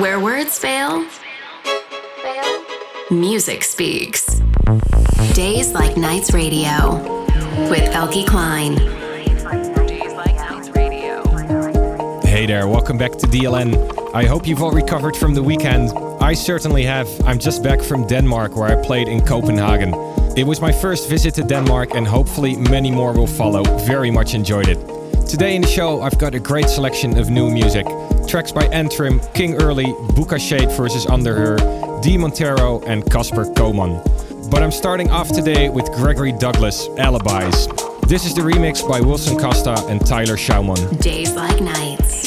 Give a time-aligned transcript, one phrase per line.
[0.00, 1.04] Where words fail,
[3.10, 4.40] music speaks.
[5.34, 7.02] Days Like Nights Radio
[7.68, 8.78] with Eelke Kleijn.
[12.24, 14.14] Hey there, welcome back to DLN.
[14.14, 15.90] I hope you've all recovered from the weekend.
[16.20, 17.08] I certainly have.
[17.24, 20.11] I'm just back from Denmark where I played in Copenhagen.
[20.34, 23.62] It was my first visit to Denmark and hopefully many more will follow.
[23.80, 24.78] Very much enjoyed it.
[25.28, 27.86] Today in the show, I've got a great selection of new music.
[28.26, 29.84] Tracks by Antrim, King Early,
[30.16, 31.04] Booka Shade vs.
[31.04, 32.16] Under Underher, D.
[32.16, 34.00] Montero, and Casper Koman.
[34.50, 37.66] But I'm starting off today with Gregory Douglas, Alibis.
[38.06, 40.96] This is the remix by Wilson Costa and Tyler Schaumann.
[40.98, 42.21] Days like nights.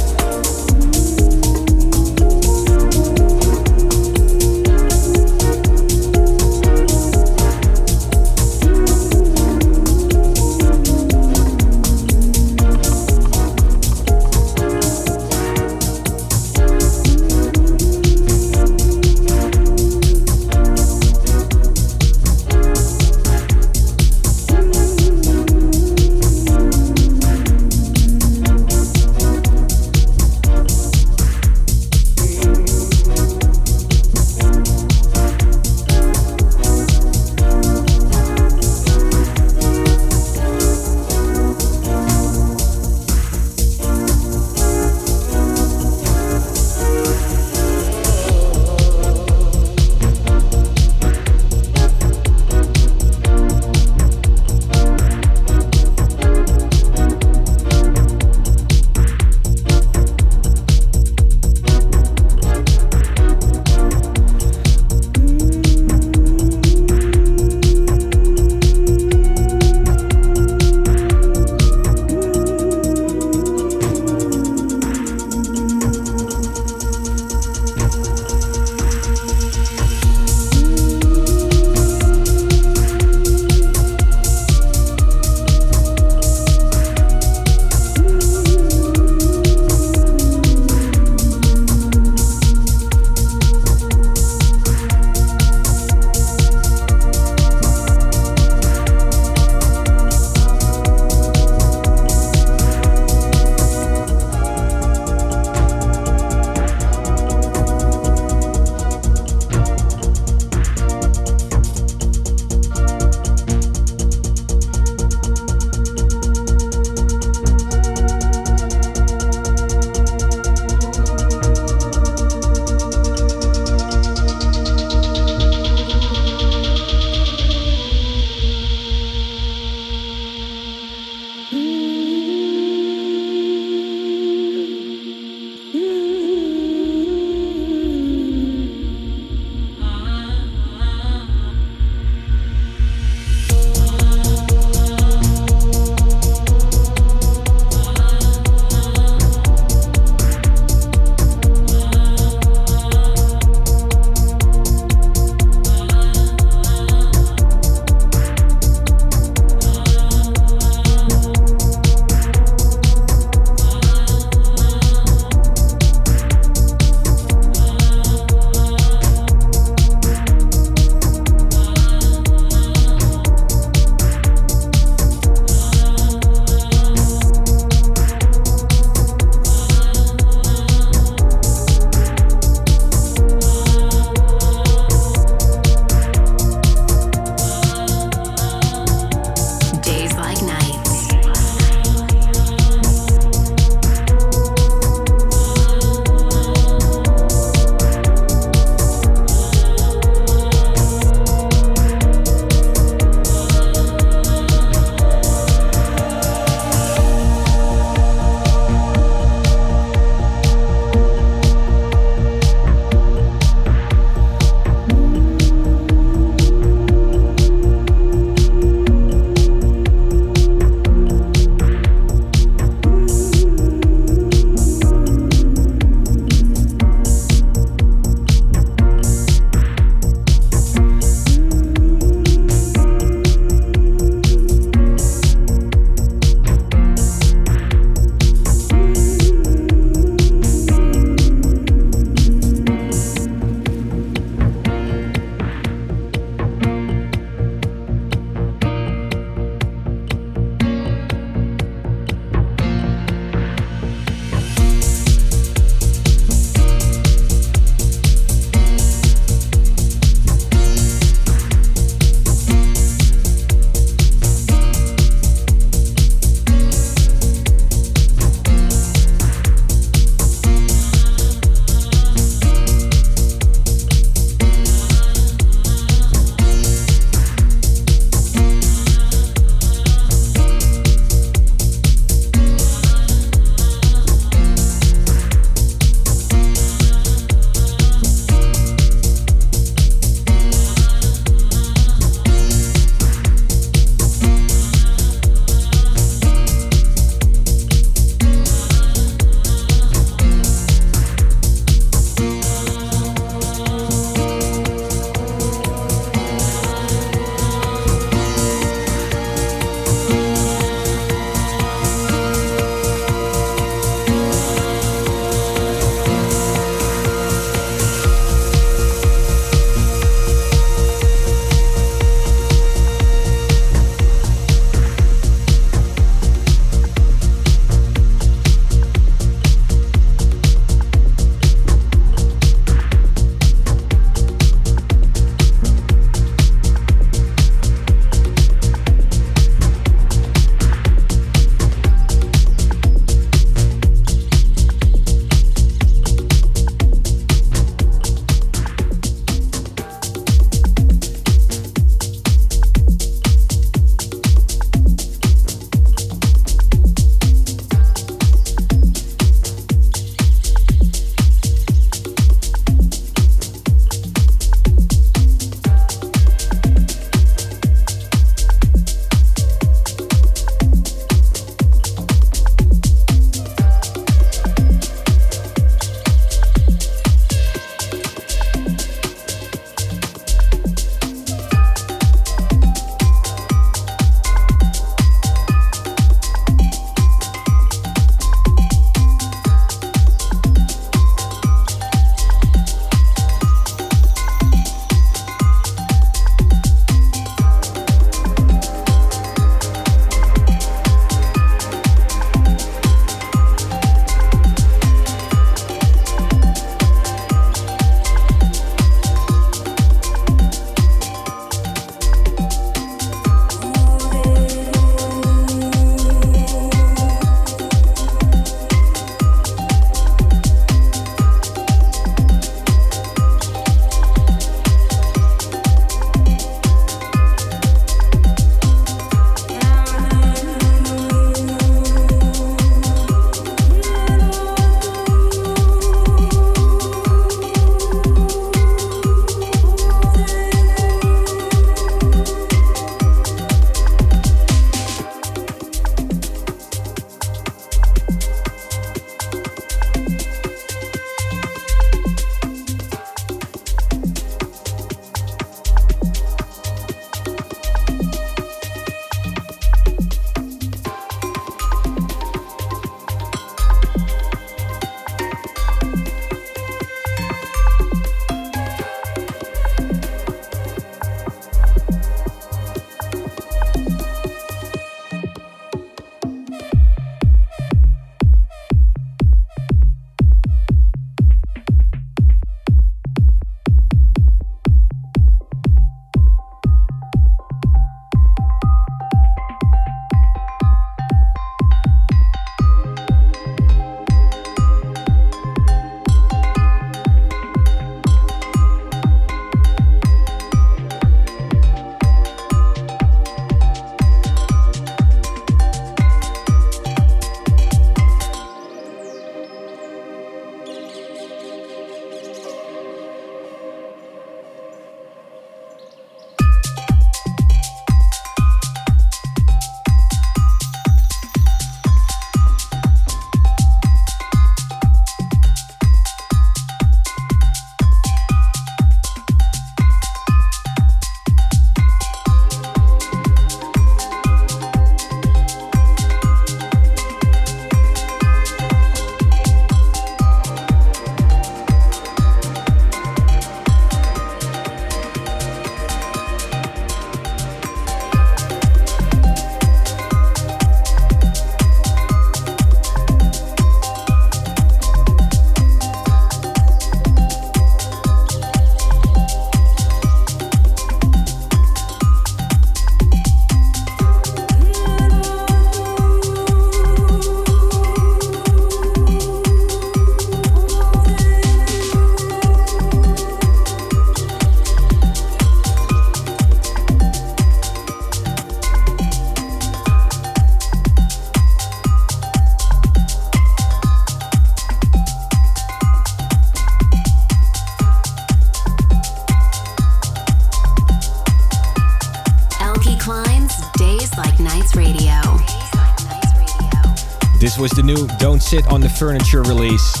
[598.51, 600.00] Sit on the Furniture release.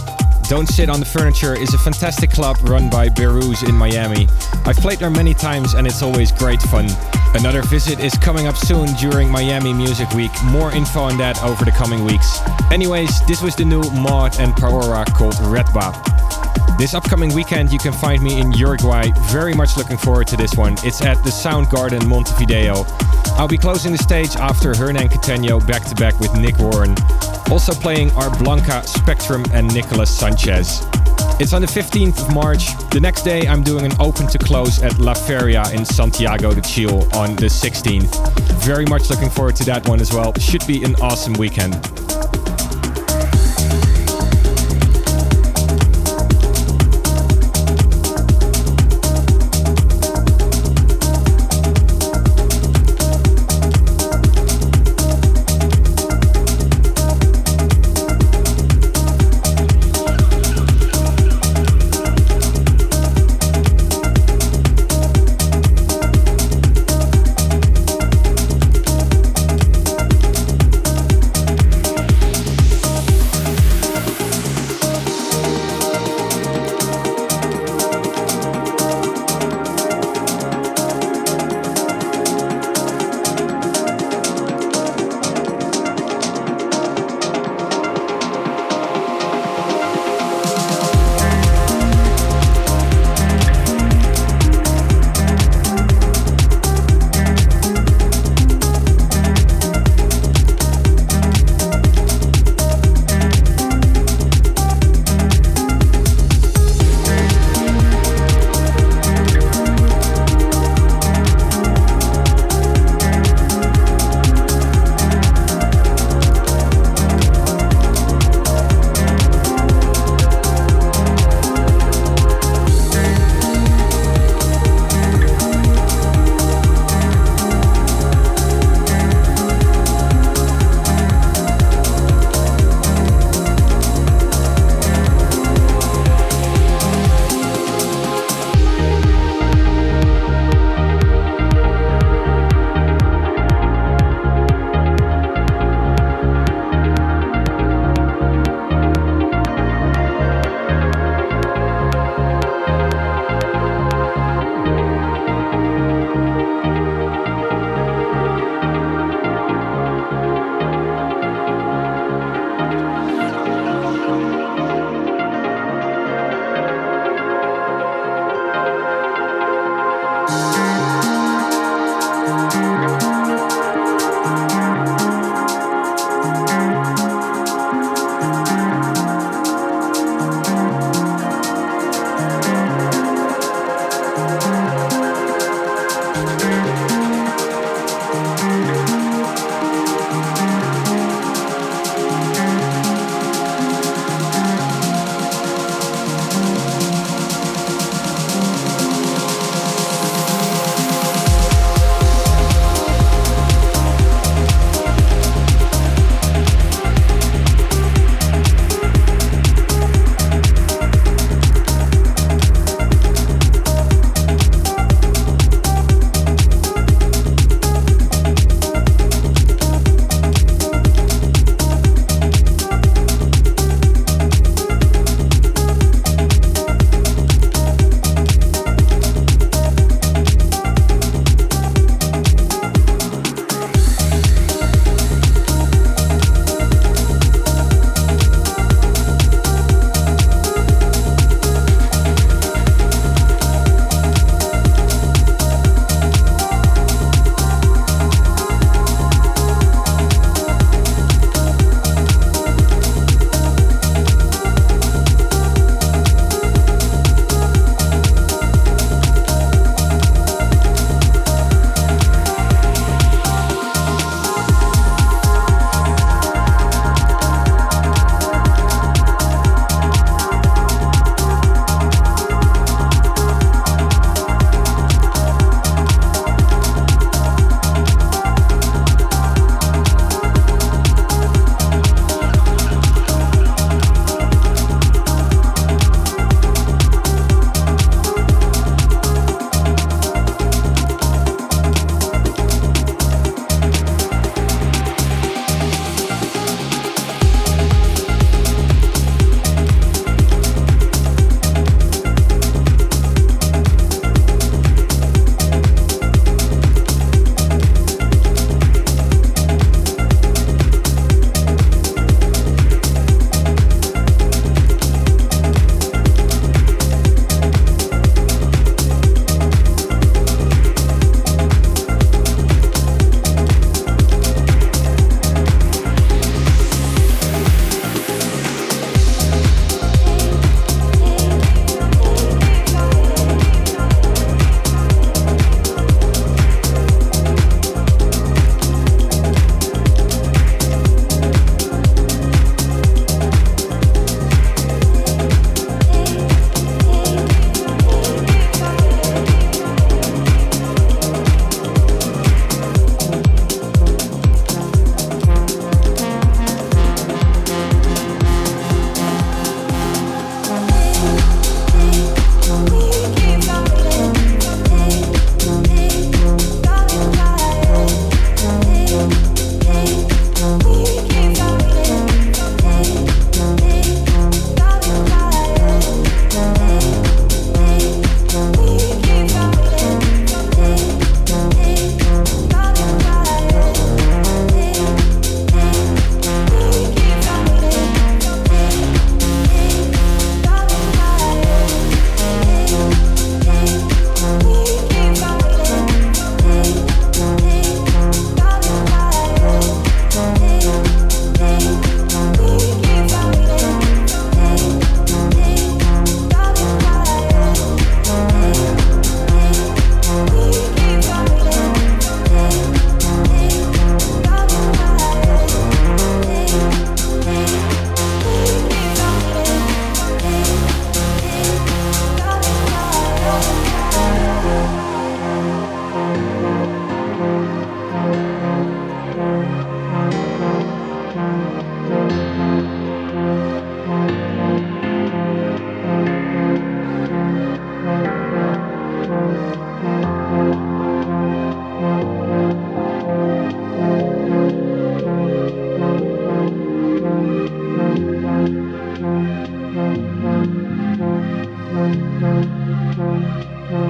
[0.51, 4.27] Don't Sit on the Furniture is a fantastic club run by Behrouz in Miami.
[4.65, 6.89] I've played there many times and it's always great fun.
[7.35, 10.29] Another visit is coming up soon during Miami Music Week.
[10.47, 12.41] More info on that over the coming weeks.
[12.69, 16.77] Anyways, this was the new Mod and Paora called Red Redba.
[16.77, 19.09] This upcoming weekend, you can find me in Uruguay.
[19.29, 20.73] Very much looking forward to this one.
[20.83, 22.83] It's at the Soundgarden Montevideo.
[23.37, 26.93] I'll be closing the stage after Hernan Cattaneo back to back with Nick Warren.
[27.51, 30.40] Also playing are Blanca, Spectrum, and Nicolas Sanchez.
[31.39, 32.75] It's on the 15th of March.
[32.89, 36.61] The next day, I'm doing an open to close at La Feria in Santiago de
[36.61, 38.39] Chile on the 16th.
[38.63, 40.33] Very much looking forward to that one as well.
[40.39, 41.75] Should be an awesome weekend.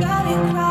[0.01, 0.70] Got it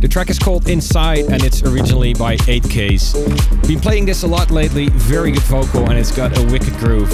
[0.00, 3.66] The track is called Inside and it's originally by 8Ks.
[3.66, 7.10] Been playing this a lot lately, very good vocal and it's got a wicked groove.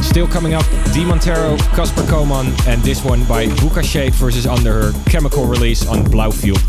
[0.00, 0.64] Still coming up,
[0.94, 6.04] D Montero, Kasper Koman and this one by Booka Shade versus Underher, chemical release on
[6.04, 6.62] Blaufield.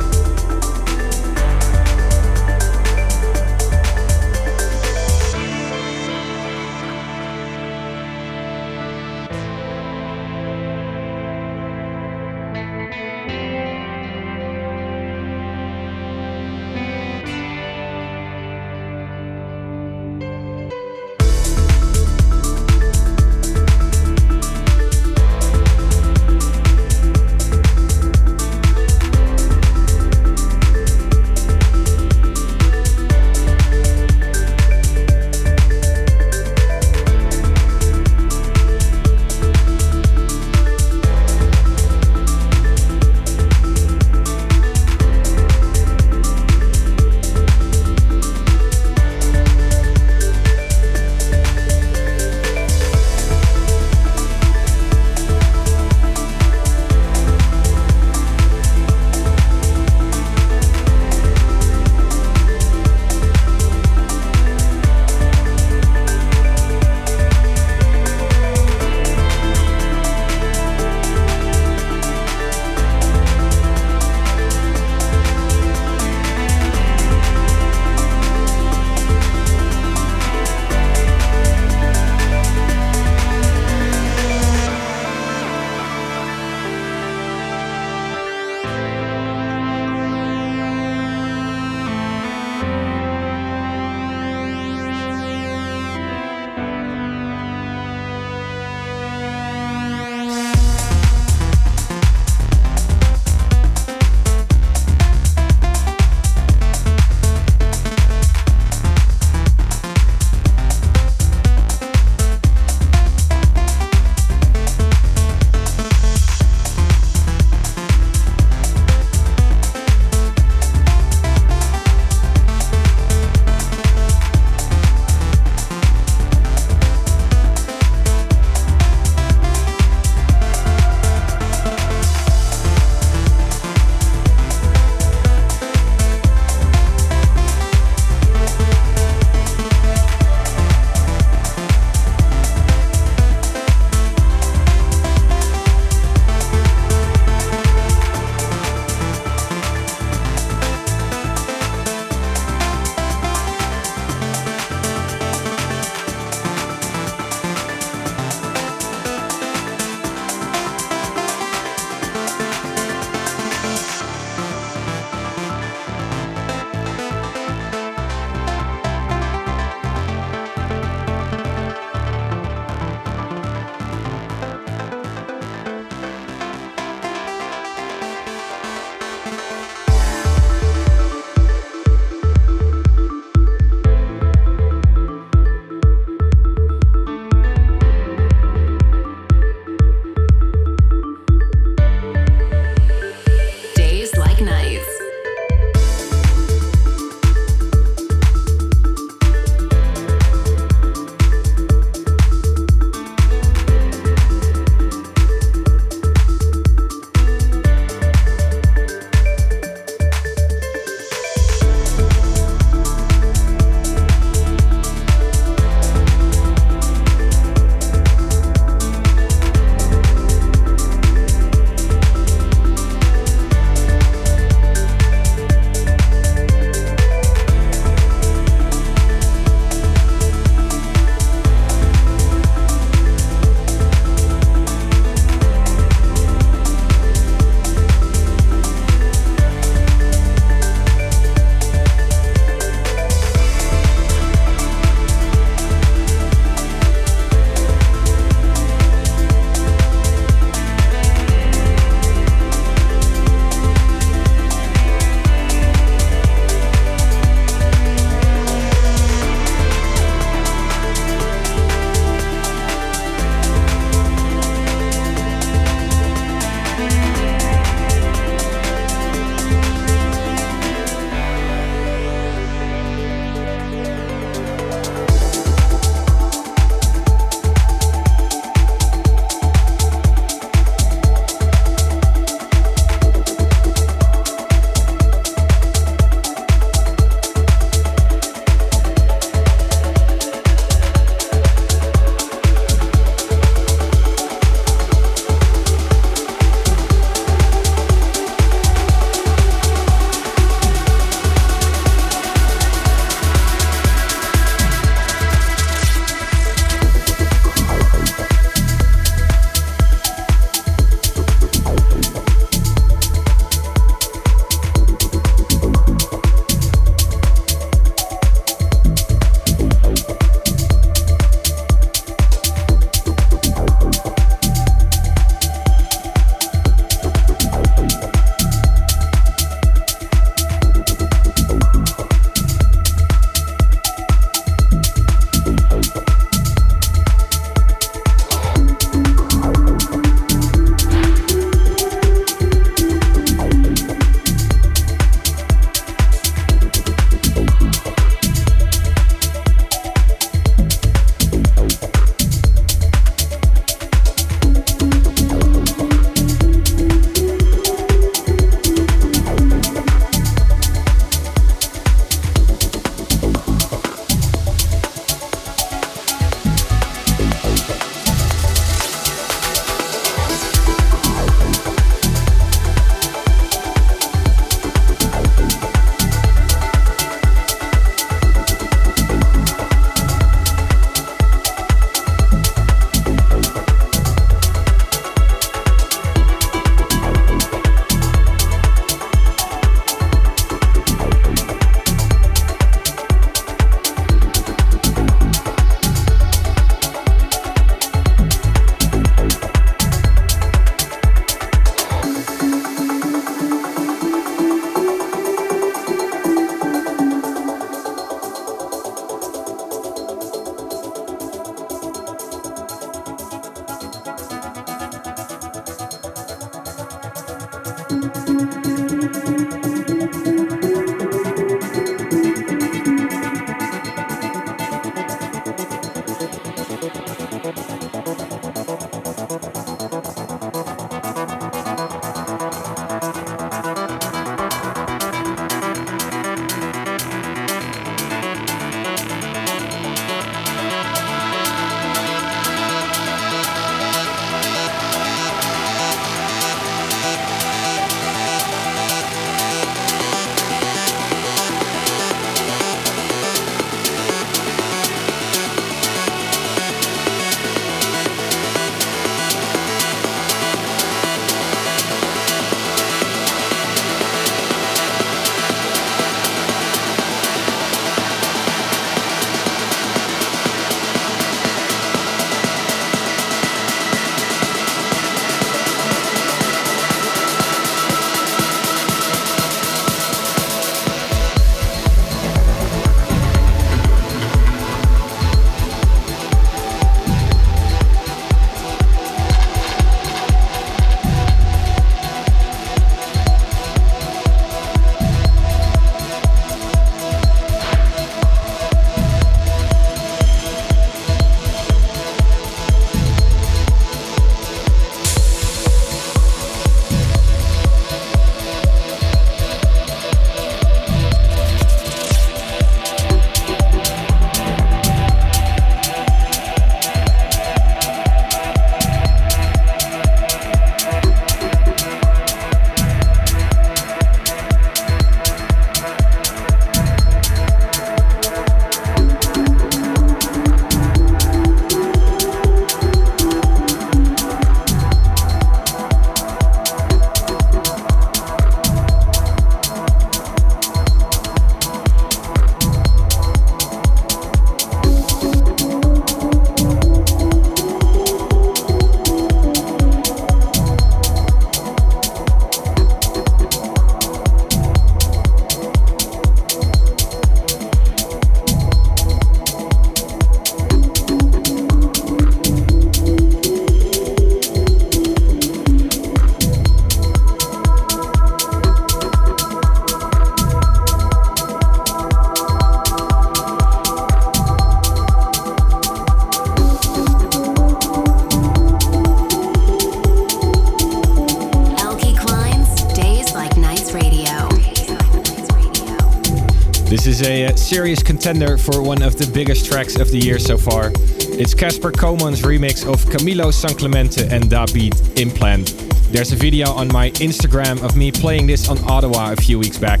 [587.70, 590.90] Serious contender for one of the biggest tracks of the year so far.
[591.38, 595.68] It's Kasper Koman's remix of Camilo Sanclemente and Da Beat Implant.
[596.10, 599.78] There's a video on my Instagram of me playing this on Ottawa a few weeks
[599.78, 600.00] back.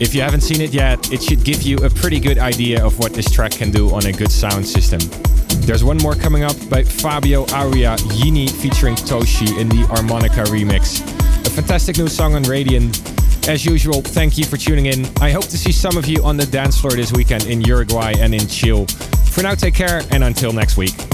[0.00, 2.98] If you haven't seen it yet, it should give you a pretty good idea of
[2.98, 5.00] what this track can do on a good sound system.
[5.66, 11.02] There's one more coming up by Fabio Aria Yini featuring Toshi in the Harmonica remix.
[11.46, 13.11] A fantastic new song on Radiant.
[13.48, 15.04] As usual, thank you for tuning in.
[15.20, 18.14] I hope to see some of you on the dance floor this weekend in Uruguay
[18.16, 18.86] and in Chile.
[19.30, 21.11] For now, take care and until next week.